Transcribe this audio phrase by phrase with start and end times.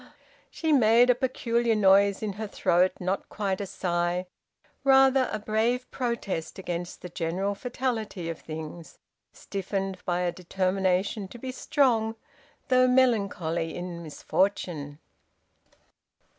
[0.49, 4.25] She made a peculiar noise in her throat, not quite a sigh;
[4.83, 8.97] rather a brave protest against the general fatality of things,
[9.31, 12.15] stiffened by a determination to be strong
[12.69, 14.97] though melancholy in misfortune.